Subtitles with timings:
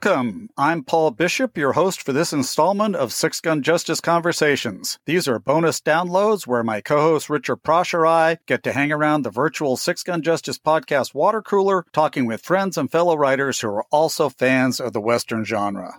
[0.00, 0.48] Welcome.
[0.56, 4.96] I'm Paul Bishop, your host for this installment of Six Gun Justice Conversations.
[5.06, 9.22] These are bonus downloads where my co-host Richard Prosch or I get to hang around
[9.22, 13.70] the virtual Six Gun Justice podcast water cooler, talking with friends and fellow writers who
[13.70, 15.96] are also fans of the Western genre.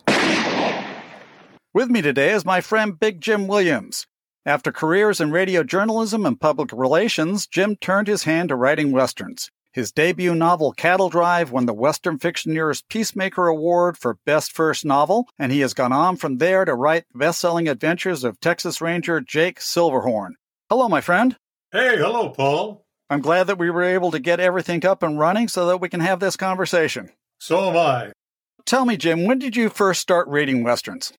[1.74, 4.08] With me today is my friend Big Jim Williams.
[4.46, 9.52] After careers in radio journalism and public relations, Jim turned his hand to writing westerns.
[9.72, 15.28] His debut novel, Cattle Drive, won the Western Fictioneer's Peacemaker Award for Best First Novel,
[15.38, 19.22] and he has gone on from there to write best selling adventures of Texas Ranger
[19.22, 20.32] Jake Silverhorn.
[20.70, 21.38] Hello, my friend.
[21.72, 22.84] Hey, hello, Paul.
[23.12, 25.88] I'm glad that we were able to get everything up and running so that we
[25.88, 27.12] can have this conversation.
[27.38, 28.12] So am I.
[28.66, 31.14] Tell me, Jim, when did you first start reading Westerns?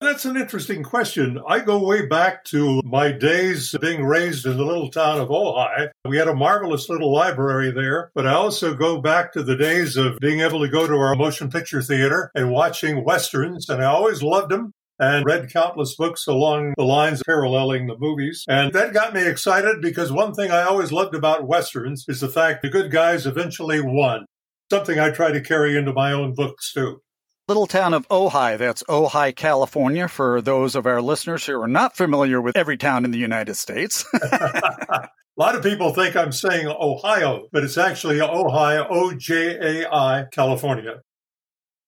[0.00, 1.38] That's an interesting question.
[1.46, 5.90] I go way back to my days being raised in the little town of Ojai.
[6.06, 9.98] We had a marvelous little library there, but I also go back to the days
[9.98, 13.88] of being able to go to our motion picture theater and watching westerns, and I
[13.88, 18.42] always loved them and read countless books along the lines paralleling the movies.
[18.48, 22.28] And that got me excited because one thing I always loved about westerns is the
[22.28, 24.24] fact the good guys eventually won.
[24.70, 27.02] Something I try to carry into my own books too
[27.50, 28.58] little town of Ojai.
[28.58, 33.04] That's Ojai, California, for those of our listeners who are not familiar with every town
[33.04, 34.04] in the United States.
[34.22, 39.92] a lot of people think I'm saying Ohio, but it's actually Ojai, O J A
[39.92, 41.00] I, California.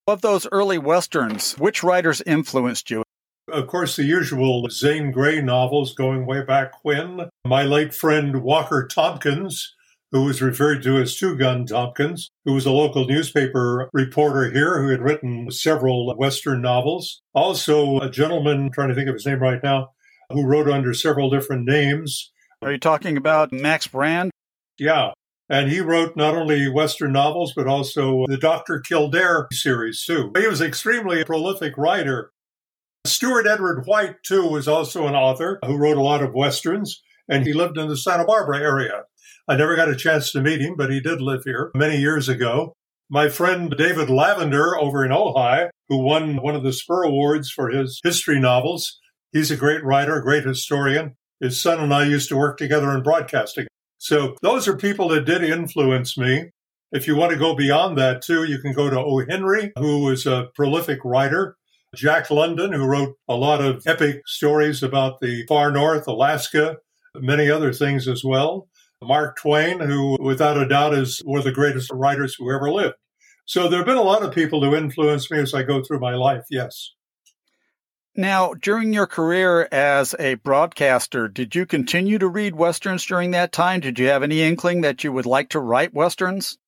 [0.08, 3.04] Of those early westerns, which writers influenced you?
[3.46, 7.28] Of course, the usual Zane Grey novels going way back when.
[7.46, 9.76] My late friend Walker Tompkins,
[10.12, 14.80] who was referred to as Two Gun Tompkins, who was a local newspaper reporter here
[14.82, 17.22] who had written several Western novels.
[17.34, 19.88] Also, a gentleman, I'm trying to think of his name right now,
[20.30, 22.30] who wrote under several different names.
[22.60, 24.30] Are you talking about Max Brand?
[24.78, 25.12] Yeah.
[25.48, 28.80] And he wrote not only Western novels, but also the Dr.
[28.80, 30.30] Kildare series, too.
[30.36, 32.30] He was an extremely prolific writer.
[33.06, 37.44] Stewart Edward White, too, was also an author who wrote a lot of Westerns, and
[37.44, 39.02] he lived in the Santa Barbara area.
[39.48, 42.28] I never got a chance to meet him, but he did live here many years
[42.28, 42.74] ago.
[43.10, 47.68] My friend David Lavender over in Ojai, who won one of the Spur Awards for
[47.68, 49.00] his history novels,
[49.32, 51.16] he's a great writer, a great historian.
[51.40, 53.66] His son and I used to work together in broadcasting.
[53.98, 56.50] So those are people that did influence me.
[56.92, 59.24] If you want to go beyond that too, you can go to O.
[59.28, 61.56] Henry, who was a prolific writer.
[61.94, 66.76] Jack London, who wrote a lot of epic stories about the far north, Alaska,
[67.16, 68.68] many other things as well.
[69.02, 72.94] Mark Twain, who without a doubt is one of the greatest writers who ever lived.
[73.44, 76.00] So there have been a lot of people who influence me as I go through
[76.00, 76.92] my life, yes.
[78.14, 83.52] Now, during your career as a broadcaster, did you continue to read Westerns during that
[83.52, 83.80] time?
[83.80, 86.58] Did you have any inkling that you would like to write Westerns?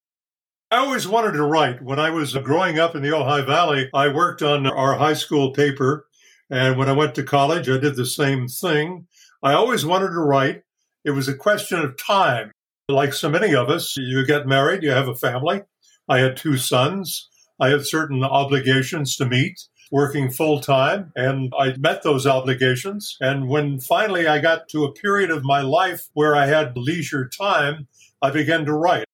[0.71, 1.83] I always wanted to write.
[1.83, 5.53] When I was growing up in the Ojai Valley, I worked on our high school
[5.53, 6.06] paper.
[6.51, 9.06] And when I went to college, I did the same thing.
[9.43, 10.64] I always wanted to write.
[11.04, 12.50] It was a question of time.
[12.88, 15.62] Like so many of us, you get married, you have a family.
[16.09, 17.28] I had two sons.
[17.60, 19.59] I had certain obligations to meet
[19.91, 23.16] working full time, and I met those obligations.
[23.20, 27.28] And when finally I got to a period of my life where I had leisure
[27.28, 27.86] time,
[28.21, 29.04] I began to write.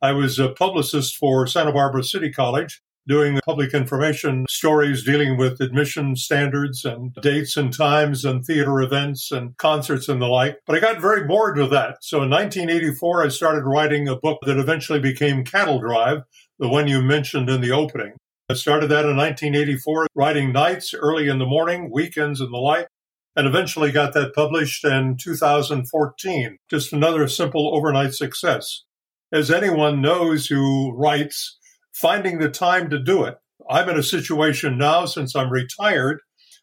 [0.00, 5.60] I was a publicist for Santa Barbara City College, doing public information stories dealing with
[5.60, 10.58] admission standards and dates and times and theater events and concerts and the like.
[10.66, 11.98] But I got very bored with that.
[12.02, 16.22] So in 1984, I started writing a book that eventually became Cattle Drive,
[16.58, 18.14] the one you mentioned in the opening.
[18.48, 22.86] I started that in 1984, writing nights, early in the morning, weekends, and the like,
[23.34, 26.56] and eventually got that published in 2014.
[26.70, 28.84] Just another simple overnight success.
[29.32, 31.58] As anyone knows who writes,
[31.96, 33.36] finding the time to do it.
[33.68, 36.20] I'm in a situation now since I'm retired.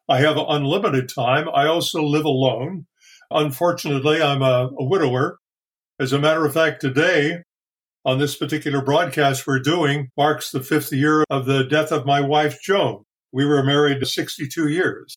[0.08, 1.48] I have unlimited time.
[1.54, 2.86] I also live alone.
[3.32, 5.40] Unfortunately, I'm a, a widower.
[6.00, 7.42] As a matter of fact, today,
[8.06, 12.22] on this particular broadcast we're doing, marks the fifth year of the death of my
[12.22, 13.04] wife, Joan.
[13.32, 15.16] We were married 62 years.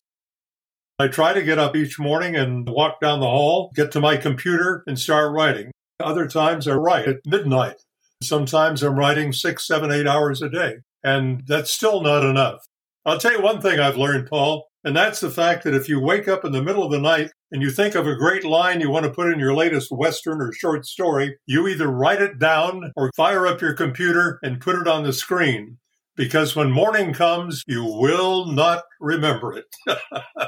[0.97, 4.17] I try to get up each morning and walk down the hall, get to my
[4.17, 5.71] computer, and start writing.
[5.99, 7.75] Other times I write at midnight.
[8.21, 12.65] Sometimes I'm writing six, seven, eight hours a day, and that's still not enough.
[13.05, 15.99] I'll tell you one thing I've learned, Paul, and that's the fact that if you
[15.99, 18.81] wake up in the middle of the night and you think of a great line
[18.81, 22.39] you want to put in your latest Western or short story, you either write it
[22.39, 25.77] down or fire up your computer and put it on the screen.
[26.15, 29.65] Because when morning comes, you will not remember it.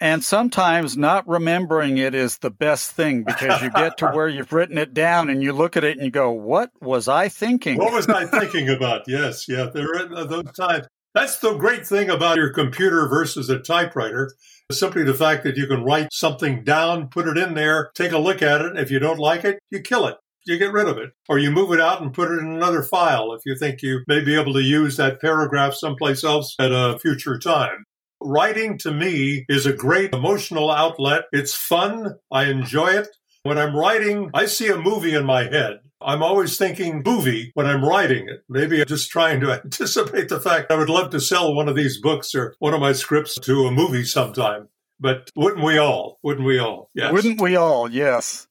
[0.00, 4.52] and sometimes not remembering it is the best thing because you get to where you've
[4.52, 7.78] written it down and you look at it and you go, What was I thinking?
[7.78, 9.02] What was I thinking about?
[9.06, 9.66] Yes, yeah.
[9.72, 10.86] There are uh, those times.
[11.14, 14.30] That's the great thing about your computer versus a typewriter.
[14.70, 18.18] Simply the fact that you can write something down, put it in there, take a
[18.18, 18.76] look at it.
[18.76, 20.16] If you don't like it, you kill it.
[20.44, 21.10] You get rid of it.
[21.28, 24.00] Or you move it out and put it in another file if you think you
[24.06, 27.84] may be able to use that paragraph someplace else at a future time.
[28.20, 31.24] Writing to me is a great emotional outlet.
[31.32, 32.16] It's fun.
[32.32, 33.08] I enjoy it.
[33.42, 35.80] When I'm writing, I see a movie in my head.
[36.00, 38.40] I'm always thinking movie when I'm writing it.
[38.48, 41.76] Maybe I'm just trying to anticipate the fact I would love to sell one of
[41.76, 44.68] these books or one of my scripts to a movie sometime.
[44.98, 46.18] But wouldn't we all?
[46.22, 46.90] Wouldn't we all?
[46.94, 47.12] Yes.
[47.12, 47.90] Wouldn't we all?
[47.90, 48.46] Yes.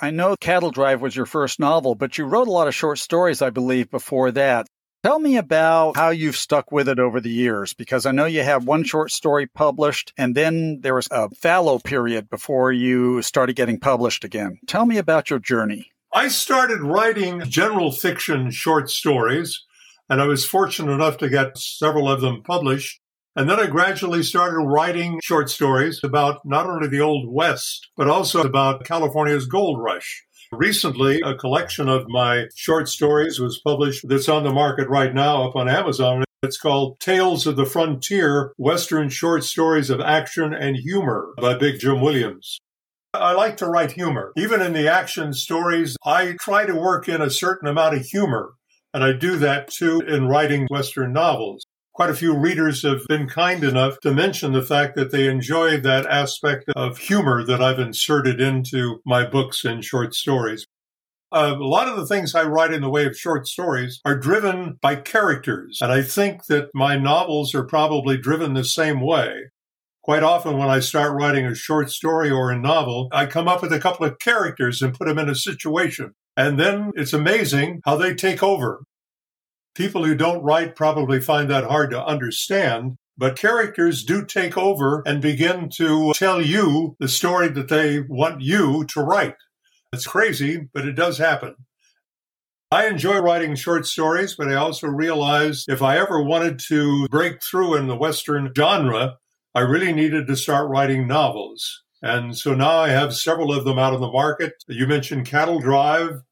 [0.00, 2.98] I know Cattle Drive was your first novel, but you wrote a lot of short
[2.98, 4.66] stories, I believe, before that.
[5.02, 8.42] Tell me about how you've stuck with it over the years, because I know you
[8.42, 13.56] have one short story published, and then there was a fallow period before you started
[13.56, 14.58] getting published again.
[14.66, 15.90] Tell me about your journey.
[16.12, 19.64] I started writing general fiction short stories,
[20.10, 23.00] and I was fortunate enough to get several of them published.
[23.34, 28.08] And then I gradually started writing short stories about not only the Old West, but
[28.08, 30.26] also about California's gold rush.
[30.52, 35.48] Recently, a collection of my short stories was published that's on the market right now
[35.48, 36.24] up on Amazon.
[36.42, 41.78] It's called Tales of the Frontier Western Short Stories of Action and Humor by Big
[41.78, 42.58] Jim Williams.
[43.14, 44.32] I like to write humor.
[44.36, 48.54] Even in the action stories, I try to work in a certain amount of humor.
[48.92, 51.64] And I do that too in writing Western novels.
[51.92, 55.78] Quite a few readers have been kind enough to mention the fact that they enjoy
[55.80, 60.66] that aspect of humor that I've inserted into my books and short stories.
[61.32, 64.78] A lot of the things I write in the way of short stories are driven
[64.80, 65.78] by characters.
[65.80, 69.50] And I think that my novels are probably driven the same way.
[70.02, 73.62] Quite often, when I start writing a short story or a novel, I come up
[73.62, 76.14] with a couple of characters and put them in a situation.
[76.36, 78.82] And then it's amazing how they take over.
[79.74, 85.02] People who don't write probably find that hard to understand, but characters do take over
[85.06, 89.36] and begin to tell you the story that they want you to write.
[89.92, 91.54] It's crazy, but it does happen.
[92.72, 97.42] I enjoy writing short stories, but I also realized if I ever wanted to break
[97.42, 99.16] through in the Western genre,
[99.56, 101.82] I really needed to start writing novels.
[102.02, 104.52] And so now I have several of them out on the market.
[104.68, 106.22] You mentioned Cattle Drive.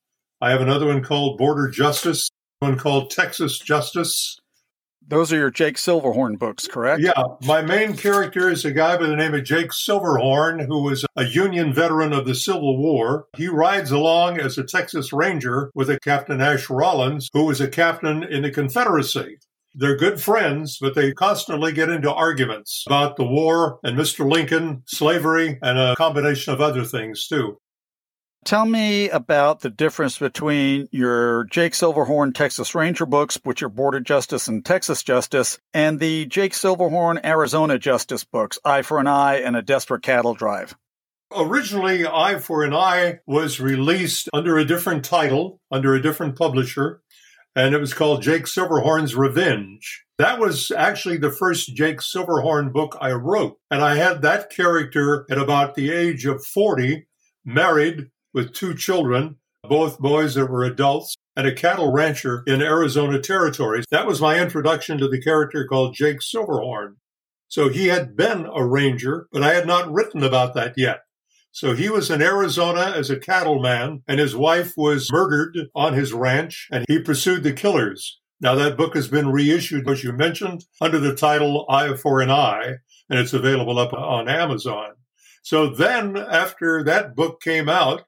[0.41, 4.41] I have another one called Border Justice, one called Texas Justice.
[5.07, 7.01] Those are your Jake Silverhorn books, correct?
[7.01, 7.13] Yeah.
[7.47, 11.25] My main character is a guy by the name of Jake Silverhorn, who was a
[11.25, 13.27] Union veteran of the Civil War.
[13.37, 17.69] He rides along as a Texas Ranger with a Captain Ash Rollins, who was a
[17.69, 19.39] captain in the Confederacy.
[19.75, 24.31] They're good friends, but they constantly get into arguments about the war and Mr.
[24.31, 27.59] Lincoln, slavery, and a combination of other things too.
[28.49, 34.01] Tell me about the difference between your Jake Silverhorn Texas Ranger books, which are Border
[34.01, 39.41] Justice and Texas Justice, and the Jake Silverhorn Arizona Justice books, Eye for an Eye
[39.41, 40.75] and A Desperate Cattle Drive.
[41.31, 47.03] Originally, Eye for an Eye was released under a different title, under a different publisher
[47.55, 50.07] and it was called Jake Silverhorn's Revenge.
[50.17, 53.59] That was actually the first Jake Silverhorn book I wrote.
[53.71, 57.07] And I had that character at about the age of 40,
[57.45, 63.21] married with two children, both boys that were adults, and a cattle rancher in Arizona
[63.21, 63.85] territories.
[63.91, 66.97] That was my introduction to the character called Jake Silverhorn.
[67.49, 71.01] So he had been a ranger, but I had not written about that yet.
[71.51, 76.13] So he was in Arizona as a cattleman, and his wife was murdered on his
[76.13, 78.21] ranch, and he pursued the killers.
[78.41, 82.31] Now, that book has been reissued, as you mentioned, under the title Eye for an
[82.31, 82.75] Eye,
[83.11, 84.91] and it's available up on Amazon.
[85.43, 88.05] So then, after that book came out,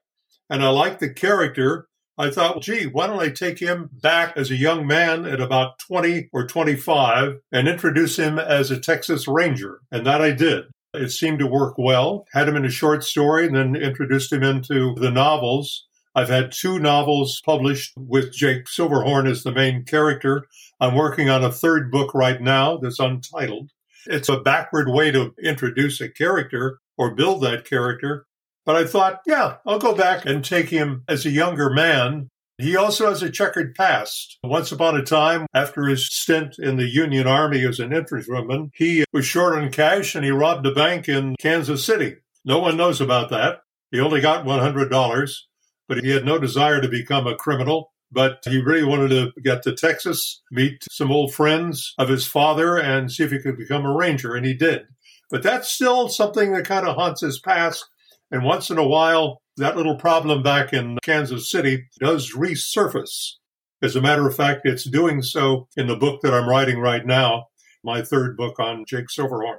[0.51, 4.51] and I liked the character, I thought, gee, why don't I take him back as
[4.51, 9.79] a young man at about 20 or 25 and introduce him as a Texas Ranger?
[9.91, 10.65] And that I did.
[10.93, 12.25] It seemed to work well.
[12.33, 15.87] Had him in a short story and then introduced him into the novels.
[16.13, 20.45] I've had two novels published with Jake Silverhorn as the main character.
[20.81, 23.71] I'm working on a third book right now that's untitled.
[24.05, 28.25] It's a backward way to introduce a character or build that character.
[28.65, 32.29] But I thought, yeah, I'll go back and take him as a younger man
[32.61, 34.37] he also has a checkered past.
[34.43, 39.03] Once upon a time, after his stint in the Union Army as an infantryman, he
[39.11, 42.17] was short on cash and he robbed a bank in Kansas City.
[42.45, 43.61] No one knows about that.
[43.89, 45.35] He only got $100,
[45.87, 47.91] but he had no desire to become a criminal.
[48.11, 52.77] But he really wanted to get to Texas, meet some old friends of his father,
[52.77, 54.83] and see if he could become a ranger, and he did.
[55.29, 57.85] But that's still something that kind of haunts his past.
[58.31, 63.33] And once in a while, that little problem back in Kansas City does resurface.
[63.83, 67.05] As a matter of fact, it's doing so in the book that I'm writing right
[67.05, 67.47] now,
[67.83, 69.57] my third book on Jake Silverhorn.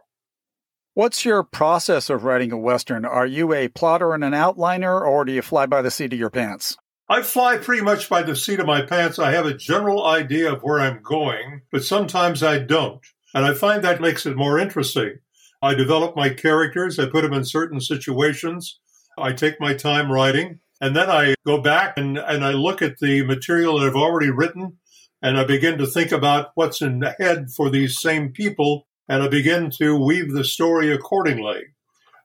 [0.95, 3.05] What's your process of writing a Western?
[3.05, 6.19] Are you a plotter and an outliner, or do you fly by the seat of
[6.19, 6.77] your pants?
[7.09, 9.19] I fly pretty much by the seat of my pants.
[9.19, 13.01] I have a general idea of where I'm going, but sometimes I don't.
[13.35, 15.19] And I find that makes it more interesting.
[15.63, 18.81] I develop my characters, I put them in certain situations,
[19.17, 22.99] I take my time writing, and then I go back and, and I look at
[22.99, 24.79] the material that I've already written,
[25.23, 29.23] and I begin to think about what's in the head for these same people, and
[29.23, 31.63] I begin to weave the story accordingly.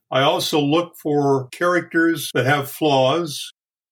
[0.10, 3.52] I also look for characters that have flaws.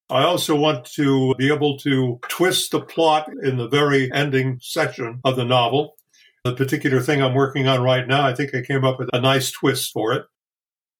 [0.10, 5.20] I also want to be able to twist the plot in the very ending section
[5.24, 5.95] of the novel.
[6.46, 9.20] The particular thing I'm working on right now, I think I came up with a
[9.20, 10.26] nice twist for it.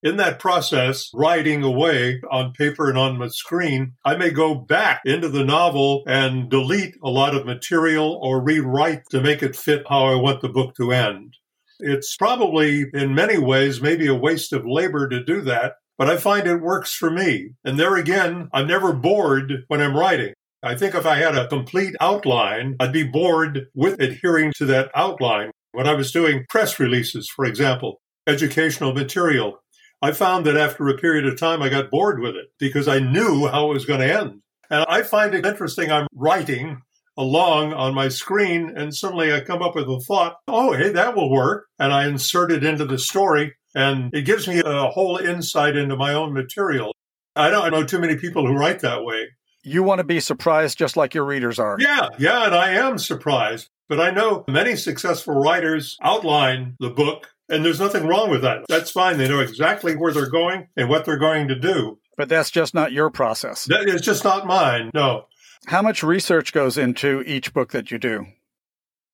[0.02, 5.02] In that process, writing away on paper and on the screen, I may go back
[5.04, 9.84] into the novel and delete a lot of material or rewrite to make it fit
[9.88, 11.34] how I want the book to end.
[11.78, 16.16] It's probably, in many ways, maybe a waste of labor to do that, but I
[16.16, 17.50] find it works for me.
[17.64, 20.34] And there again, I'm never bored when I'm writing.
[20.62, 24.90] I think if I had a complete outline, I'd be bored with adhering to that
[24.94, 25.50] outline.
[25.72, 29.58] When I was doing press releases, for example, educational material,
[30.02, 32.98] I found that after a period of time, I got bored with it because I
[32.98, 34.40] knew how it was going to end.
[34.70, 35.92] And I find it interesting.
[35.92, 36.78] I'm writing
[37.16, 41.14] along on my screen, and suddenly I come up with a thought, oh, hey, that
[41.14, 41.66] will work.
[41.78, 45.96] And I insert it into the story, and it gives me a whole insight into
[45.96, 46.92] my own material.
[47.34, 49.28] I don't know too many people who write that way
[49.66, 51.76] you want to be surprised just like your readers are.
[51.80, 53.68] Yeah, yeah, and I am surprised.
[53.88, 58.64] But I know many successful writers outline the book, and there's nothing wrong with that.
[58.68, 59.18] That's fine.
[59.18, 61.98] They know exactly where they're going and what they're going to do.
[62.16, 63.64] But that's just not your process.
[63.64, 64.90] That is just not mine.
[64.94, 65.26] No.
[65.66, 68.26] How much research goes into each book that you do?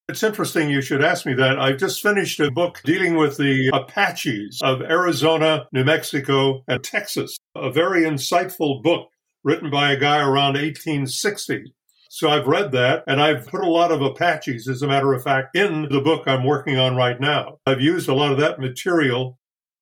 [0.09, 1.59] It's interesting you should ask me that.
[1.59, 7.39] I've just finished a book dealing with the Apaches of Arizona, New Mexico, and Texas.
[7.55, 9.09] A very insightful book
[9.45, 11.75] written by a guy around 1860.
[12.09, 15.23] So I've read that and I've put a lot of Apaches, as a matter of
[15.23, 17.59] fact, in the book I'm working on right now.
[17.67, 19.39] I've used a lot of that material.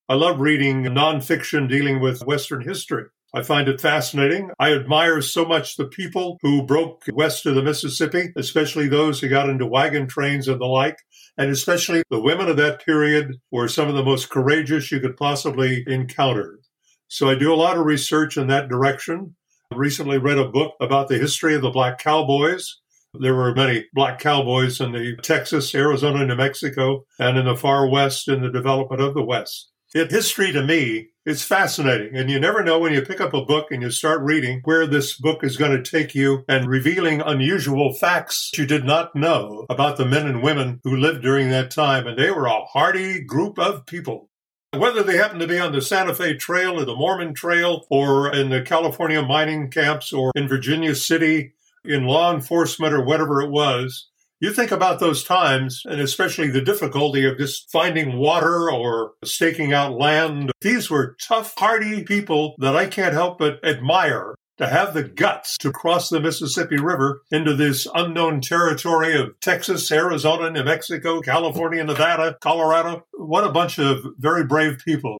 [0.07, 3.05] I love reading nonfiction dealing with Western history.
[3.33, 4.51] I find it fascinating.
[4.59, 9.29] I admire so much the people who broke west of the Mississippi, especially those who
[9.29, 10.97] got into wagon trains and the like,
[11.37, 15.15] and especially the women of that period were some of the most courageous you could
[15.15, 16.59] possibly encounter.
[17.07, 19.35] So I do a lot of research in that direction
[19.75, 22.77] recently read a book about the history of the black cowboys.
[23.13, 27.87] There were many black cowboys in the Texas, Arizona, New Mexico, and in the far
[27.87, 29.69] west in the development of the West.
[29.93, 33.43] It, history to me is fascinating, and you never know when you pick up a
[33.43, 37.19] book and you start reading where this book is going to take you and revealing
[37.19, 41.71] unusual facts you did not know about the men and women who lived during that
[41.71, 42.07] time.
[42.07, 44.30] And they were a hardy group of people.
[44.73, 48.33] Whether they happen to be on the Santa Fe Trail or the Mormon Trail or
[48.33, 53.49] in the California mining camps or in Virginia City in law enforcement or whatever it
[53.49, 54.07] was,
[54.39, 59.73] you think about those times and especially the difficulty of just finding water or staking
[59.73, 60.53] out land.
[60.61, 65.57] These were tough, hardy people that I can't help but admire to have the guts
[65.57, 71.83] to cross the Mississippi River into this unknown territory of Texas, Arizona, New Mexico, California,
[71.83, 73.05] Nevada, Colorado.
[73.13, 75.17] What a bunch of very brave people.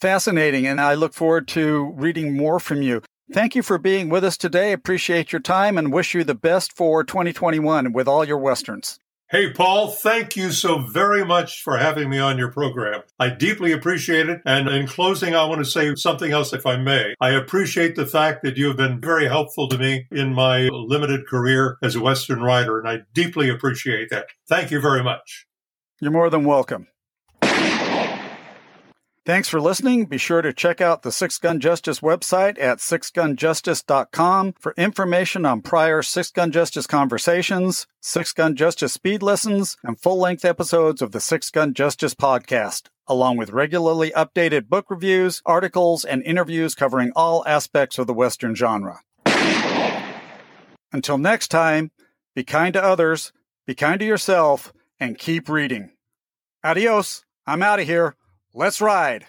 [0.00, 0.66] Fascinating.
[0.66, 3.02] And I look forward to reading more from you.
[3.32, 4.72] Thank you for being with us today.
[4.72, 8.98] Appreciate your time and wish you the best for 2021 with all your Westerns.
[9.30, 13.02] Hey, Paul, thank you so very much for having me on your program.
[13.20, 14.40] I deeply appreciate it.
[14.44, 17.14] And in closing, I want to say something else, if I may.
[17.20, 21.28] I appreciate the fact that you have been very helpful to me in my limited
[21.28, 24.26] career as a Western writer, and I deeply appreciate that.
[24.48, 25.46] Thank you very much.
[26.00, 26.88] You're more than welcome.
[29.30, 30.06] Thanks for listening.
[30.06, 35.62] Be sure to check out the Six Gun Justice website at sixgunjustice.com for information on
[35.62, 41.12] prior Six Gun Justice conversations, Six Gun Justice speed lessons, and full length episodes of
[41.12, 47.12] the Six Gun Justice podcast, along with regularly updated book reviews, articles, and interviews covering
[47.14, 48.98] all aspects of the Western genre.
[50.92, 51.92] Until next time,
[52.34, 53.32] be kind to others,
[53.64, 55.92] be kind to yourself, and keep reading.
[56.64, 57.24] Adios.
[57.46, 58.16] I'm out of here.
[58.52, 59.26] Let's ride.